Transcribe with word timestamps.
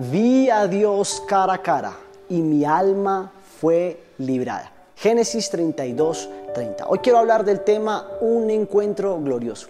vi 0.00 0.48
a 0.48 0.66
Dios 0.66 1.22
cara 1.26 1.54
a 1.54 1.58
cara 1.62 1.92
y 2.28 2.40
mi 2.40 2.64
alma 2.64 3.32
fue 3.60 4.00
librada. 4.18 4.72
Génesis 4.96 5.50
32, 5.50 6.28
30. 6.54 6.86
Hoy 6.88 6.98
quiero 7.00 7.18
hablar 7.18 7.44
del 7.44 7.60
tema 7.60 8.08
un 8.20 8.50
encuentro 8.50 9.20
glorioso. 9.20 9.68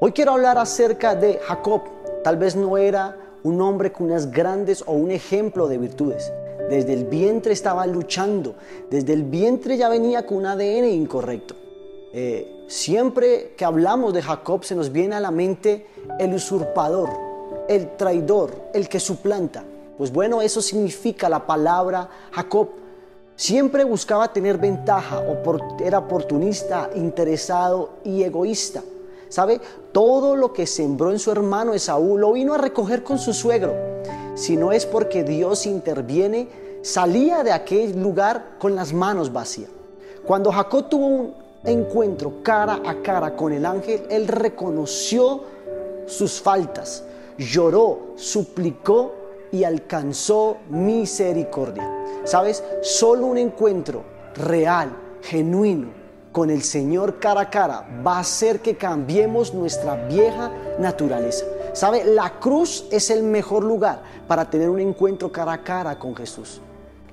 Hoy 0.00 0.12
quiero 0.12 0.32
hablar 0.32 0.58
acerca 0.58 1.14
de 1.14 1.38
Jacob. 1.38 1.82
Tal 2.24 2.36
vez 2.36 2.56
no 2.56 2.76
era 2.76 3.16
un 3.44 3.60
hombre 3.60 3.92
con 3.92 4.06
unas 4.06 4.30
grandes 4.30 4.82
o 4.86 4.92
un 4.92 5.10
ejemplo 5.12 5.68
de 5.68 5.78
virtudes. 5.78 6.32
Desde 6.68 6.92
el 6.92 7.04
vientre 7.04 7.52
estaba 7.52 7.86
luchando. 7.86 8.56
Desde 8.90 9.12
el 9.12 9.22
vientre 9.22 9.76
ya 9.76 9.88
venía 9.88 10.26
con 10.26 10.38
un 10.38 10.46
ADN 10.46 10.86
incorrecto. 10.86 11.63
Eh, 12.16 12.66
siempre 12.68 13.54
que 13.56 13.64
hablamos 13.64 14.14
de 14.14 14.22
Jacob 14.22 14.64
se 14.64 14.76
nos 14.76 14.92
viene 14.92 15.16
a 15.16 15.20
la 15.20 15.32
mente 15.32 15.88
el 16.20 16.32
usurpador, 16.32 17.10
el 17.68 17.96
traidor, 17.96 18.52
el 18.72 18.88
que 18.88 19.00
suplanta. 19.00 19.64
Pues 19.98 20.12
bueno, 20.12 20.40
eso 20.40 20.62
significa 20.62 21.28
la 21.28 21.44
palabra 21.44 22.08
Jacob. 22.30 22.68
Siempre 23.34 23.82
buscaba 23.82 24.32
tener 24.32 24.58
ventaja, 24.58 25.24
era 25.84 25.98
oportunista, 25.98 26.88
interesado 26.94 27.94
y 28.04 28.22
egoísta. 28.22 28.84
¿Sabe? 29.28 29.60
Todo 29.90 30.36
lo 30.36 30.52
que 30.52 30.68
sembró 30.68 31.10
en 31.10 31.18
su 31.18 31.32
hermano 31.32 31.74
Esaú 31.74 32.16
lo 32.16 32.32
vino 32.34 32.54
a 32.54 32.58
recoger 32.58 33.02
con 33.02 33.18
su 33.18 33.32
suegro. 33.32 33.74
Si 34.36 34.56
no 34.56 34.70
es 34.70 34.86
porque 34.86 35.24
Dios 35.24 35.66
interviene, 35.66 36.46
salía 36.82 37.42
de 37.42 37.50
aquel 37.50 38.00
lugar 38.00 38.50
con 38.60 38.76
las 38.76 38.92
manos 38.92 39.32
vacías. 39.32 39.70
Cuando 40.24 40.52
Jacob 40.52 40.88
tuvo 40.88 41.06
un 41.06 41.43
encuentro 41.64 42.42
cara 42.42 42.80
a 42.84 43.02
cara 43.02 43.34
con 43.36 43.52
el 43.52 43.64
ángel, 43.64 44.02
él 44.10 44.28
reconoció 44.28 45.42
sus 46.06 46.40
faltas, 46.40 47.04
lloró, 47.38 48.12
suplicó 48.16 49.14
y 49.50 49.64
alcanzó 49.64 50.58
misericordia. 50.68 51.90
¿Sabes? 52.24 52.62
Solo 52.82 53.26
un 53.26 53.38
encuentro 53.38 54.02
real, 54.34 54.90
genuino, 55.22 55.88
con 56.32 56.50
el 56.50 56.62
Señor 56.62 57.20
cara 57.20 57.42
a 57.42 57.50
cara 57.50 57.86
va 58.04 58.16
a 58.16 58.20
hacer 58.20 58.60
que 58.60 58.76
cambiemos 58.76 59.54
nuestra 59.54 59.94
vieja 60.08 60.50
naturaleza. 60.78 61.46
¿Sabe? 61.72 62.04
La 62.04 62.40
cruz 62.40 62.86
es 62.90 63.10
el 63.10 63.22
mejor 63.22 63.62
lugar 63.62 64.02
para 64.26 64.50
tener 64.50 64.68
un 64.68 64.80
encuentro 64.80 65.30
cara 65.30 65.52
a 65.52 65.62
cara 65.62 65.98
con 65.98 66.14
Jesús. 66.16 66.60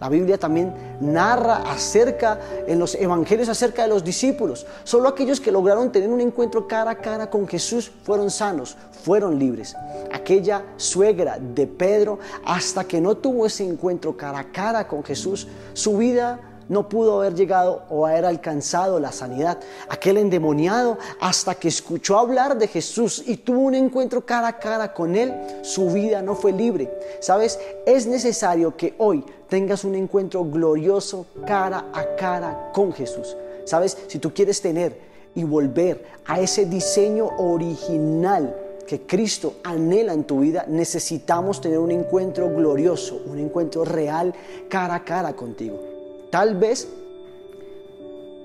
La 0.00 0.08
Biblia 0.08 0.38
también 0.38 0.72
narra 1.00 1.70
acerca, 1.70 2.38
en 2.66 2.78
los 2.78 2.94
evangelios 2.94 3.48
acerca 3.48 3.82
de 3.82 3.88
los 3.88 4.04
discípulos. 4.04 4.66
Solo 4.84 5.08
aquellos 5.08 5.40
que 5.40 5.50
lograron 5.50 5.90
tener 5.90 6.08
un 6.08 6.20
encuentro 6.20 6.68
cara 6.68 6.92
a 6.92 6.98
cara 6.98 7.28
con 7.28 7.48
Jesús 7.48 7.90
fueron 8.04 8.30
sanos, 8.30 8.76
fueron 9.02 9.38
libres. 9.38 9.74
Aquella 10.12 10.64
suegra 10.76 11.38
de 11.38 11.66
Pedro, 11.66 12.18
hasta 12.44 12.84
que 12.84 13.00
no 13.00 13.16
tuvo 13.16 13.46
ese 13.46 13.64
encuentro 13.64 14.16
cara 14.16 14.38
a 14.38 14.52
cara 14.52 14.86
con 14.86 15.02
Jesús, 15.02 15.48
su 15.72 15.96
vida 15.96 16.38
no 16.68 16.88
pudo 16.88 17.20
haber 17.20 17.34
llegado 17.34 17.82
o 17.88 18.06
haber 18.06 18.24
alcanzado 18.26 19.00
la 19.00 19.12
sanidad. 19.12 19.58
Aquel 19.88 20.18
endemoniado, 20.18 20.98
hasta 21.20 21.54
que 21.54 21.68
escuchó 21.68 22.18
hablar 22.18 22.58
de 22.58 22.68
Jesús 22.68 23.22
y 23.26 23.38
tuvo 23.38 23.60
un 23.60 23.74
encuentro 23.74 24.24
cara 24.24 24.48
a 24.48 24.58
cara 24.58 24.92
con 24.92 25.16
Él, 25.16 25.34
su 25.62 25.90
vida 25.90 26.22
no 26.22 26.34
fue 26.34 26.52
libre. 26.52 26.90
¿Sabes? 27.20 27.58
Es 27.86 28.06
necesario 28.06 28.76
que 28.76 28.94
hoy 28.98 29.24
tengas 29.48 29.84
un 29.84 29.94
encuentro 29.94 30.44
glorioso 30.44 31.26
cara 31.46 31.86
a 31.92 32.16
cara 32.16 32.70
con 32.72 32.92
Jesús. 32.92 33.36
¿Sabes? 33.64 33.96
Si 34.06 34.18
tú 34.18 34.32
quieres 34.32 34.60
tener 34.60 34.98
y 35.34 35.44
volver 35.44 36.04
a 36.26 36.40
ese 36.40 36.66
diseño 36.66 37.28
original 37.38 38.54
que 38.86 39.02
Cristo 39.02 39.56
anhela 39.64 40.14
en 40.14 40.24
tu 40.24 40.40
vida, 40.40 40.64
necesitamos 40.66 41.60
tener 41.60 41.78
un 41.78 41.90
encuentro 41.90 42.48
glorioso, 42.48 43.20
un 43.26 43.38
encuentro 43.38 43.84
real 43.84 44.34
cara 44.68 44.94
a 44.94 45.04
cara 45.04 45.34
contigo. 45.34 45.97
Tal 46.30 46.56
vez 46.56 46.88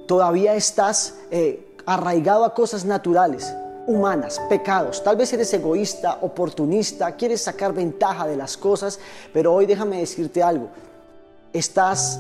todavía 0.08 0.56
estás 0.56 1.16
eh, 1.32 1.76
arraigado 1.86 2.46
a 2.46 2.54
cosas 2.54 2.86
naturales, 2.86 3.54
humanas, 3.88 4.40
pecados. 4.50 5.04
Tal 5.04 5.18
vez 5.18 5.34
eres 5.34 5.54
egoísta, 5.54 6.20
oportunista, 6.22 7.16
quieres 7.16 7.42
sacar 7.42 7.74
ventaja 7.74 8.26
de 8.26 8.38
las 8.38 8.56
cosas, 8.56 9.00
pero 9.34 9.54
hoy 9.54 9.66
déjame 9.66 10.00
decirte 10.00 10.42
algo. 10.42 10.70
Estás, 11.52 12.20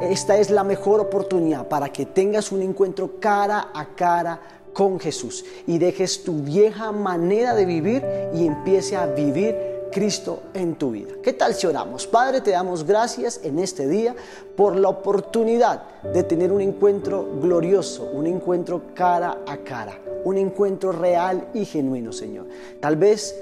esta 0.00 0.36
es 0.36 0.50
la 0.50 0.64
mejor 0.64 1.00
oportunidad 1.00 1.68
para 1.68 1.90
que 1.90 2.06
tengas 2.06 2.50
un 2.50 2.62
encuentro 2.62 3.20
cara 3.20 3.70
a 3.72 3.94
cara 3.94 4.40
con 4.72 5.00
Jesús 5.00 5.44
y 5.66 5.78
dejes 5.78 6.24
tu 6.24 6.42
vieja 6.42 6.92
manera 6.92 7.54
de 7.54 7.64
vivir 7.64 8.04
y 8.34 8.46
empiece 8.46 8.96
a 8.96 9.06
vivir 9.06 9.79
Cristo 9.90 10.42
en 10.54 10.76
tu 10.76 10.92
vida. 10.92 11.14
¿Qué 11.22 11.32
tal 11.32 11.54
si 11.54 11.66
oramos? 11.66 12.06
Padre, 12.06 12.40
te 12.40 12.50
damos 12.50 12.84
gracias 12.84 13.40
en 13.42 13.58
este 13.58 13.86
día 13.88 14.14
por 14.56 14.76
la 14.76 14.88
oportunidad 14.88 15.82
de 16.02 16.22
tener 16.22 16.52
un 16.52 16.60
encuentro 16.60 17.28
glorioso, 17.40 18.04
un 18.04 18.26
encuentro 18.26 18.82
cara 18.94 19.38
a 19.46 19.58
cara, 19.58 19.98
un 20.24 20.38
encuentro 20.38 20.92
real 20.92 21.48
y 21.54 21.64
genuino, 21.64 22.12
Señor. 22.12 22.46
Tal 22.80 22.96
vez 22.96 23.34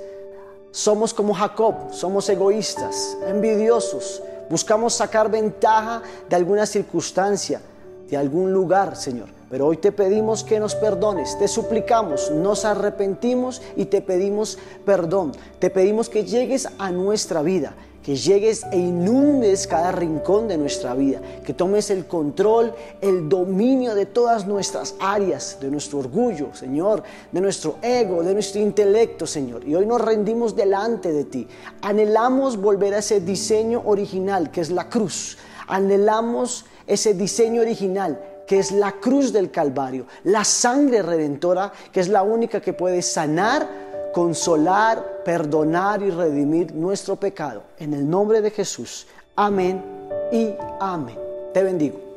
somos 0.70 1.14
como 1.14 1.34
Jacob, 1.34 1.92
somos 1.92 2.28
egoístas, 2.28 3.16
envidiosos, 3.26 4.22
buscamos 4.50 4.94
sacar 4.94 5.30
ventaja 5.30 6.02
de 6.28 6.36
alguna 6.36 6.66
circunstancia, 6.66 7.60
de 8.08 8.16
algún 8.16 8.52
lugar, 8.52 8.96
Señor. 8.96 9.37
Pero 9.50 9.66
hoy 9.66 9.78
te 9.78 9.92
pedimos 9.92 10.44
que 10.44 10.60
nos 10.60 10.74
perdones, 10.74 11.38
te 11.38 11.48
suplicamos, 11.48 12.30
nos 12.30 12.66
arrepentimos 12.66 13.62
y 13.76 13.86
te 13.86 14.02
pedimos 14.02 14.58
perdón. 14.84 15.32
Te 15.58 15.70
pedimos 15.70 16.10
que 16.10 16.24
llegues 16.24 16.68
a 16.78 16.90
nuestra 16.90 17.40
vida, 17.40 17.74
que 18.02 18.14
llegues 18.14 18.64
e 18.72 18.76
inundes 18.76 19.66
cada 19.66 19.90
rincón 19.90 20.48
de 20.48 20.58
nuestra 20.58 20.94
vida, 20.94 21.22
que 21.46 21.54
tomes 21.54 21.88
el 21.88 22.06
control, 22.06 22.74
el 23.00 23.30
dominio 23.30 23.94
de 23.94 24.04
todas 24.04 24.46
nuestras 24.46 24.94
áreas, 25.00 25.56
de 25.62 25.70
nuestro 25.70 26.00
orgullo, 26.00 26.54
Señor, 26.54 27.02
de 27.32 27.40
nuestro 27.40 27.76
ego, 27.80 28.22
de 28.22 28.34
nuestro 28.34 28.60
intelecto, 28.60 29.26
Señor. 29.26 29.66
Y 29.66 29.74
hoy 29.74 29.86
nos 29.86 30.02
rendimos 30.02 30.56
delante 30.56 31.10
de 31.10 31.24
ti. 31.24 31.48
Anhelamos 31.80 32.58
volver 32.58 32.92
a 32.92 32.98
ese 32.98 33.20
diseño 33.20 33.82
original 33.86 34.50
que 34.50 34.60
es 34.60 34.70
la 34.70 34.90
cruz. 34.90 35.38
Anhelamos 35.66 36.66
ese 36.86 37.14
diseño 37.14 37.62
original 37.62 38.20
que 38.48 38.58
es 38.58 38.72
la 38.72 38.92
cruz 38.92 39.32
del 39.32 39.50
Calvario, 39.50 40.06
la 40.24 40.42
sangre 40.42 41.02
redentora, 41.02 41.70
que 41.92 42.00
es 42.00 42.08
la 42.08 42.22
única 42.22 42.62
que 42.62 42.72
puede 42.72 43.02
sanar, 43.02 43.68
consolar, 44.14 45.22
perdonar 45.22 46.02
y 46.02 46.10
redimir 46.10 46.74
nuestro 46.74 47.16
pecado. 47.16 47.62
En 47.78 47.92
el 47.92 48.08
nombre 48.08 48.40
de 48.40 48.50
Jesús. 48.50 49.06
Amén 49.36 49.84
y 50.32 50.54
amén. 50.80 51.18
Te 51.52 51.62
bendigo. 51.62 52.07